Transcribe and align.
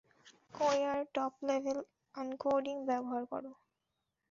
কাইযারের 0.53 1.07
top 1.15 1.33
level 1.47 1.79
encoding 2.15 2.75
ব্যবহার 2.89 3.23
করো। 3.31 3.51